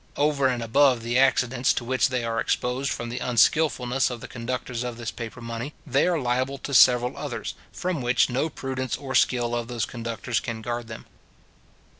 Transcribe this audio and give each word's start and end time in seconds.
Over 0.17 0.47
and 0.47 0.63
above 0.63 1.03
the 1.03 1.19
accidents 1.19 1.73
to 1.73 1.83
which 1.83 2.09
they 2.09 2.23
are 2.23 2.39
exposed 2.39 2.89
from 2.91 3.09
the 3.09 3.19
unskilfulness 3.19 4.09
of 4.09 4.19
the 4.19 4.27
conductors 4.27 4.81
of 4.81 4.97
this 4.97 5.11
paper 5.11 5.41
money, 5.41 5.75
they 5.85 6.07
are 6.07 6.17
liable 6.17 6.57
to 6.57 6.73
several 6.73 7.15
others, 7.15 7.53
from 7.71 8.01
which 8.01 8.27
no 8.27 8.49
prudence 8.49 8.97
or 8.97 9.13
skill 9.13 9.53
of 9.53 9.67
those 9.67 9.85
conductors 9.85 10.39
can 10.39 10.63
guard 10.63 10.87
them. 10.87 11.05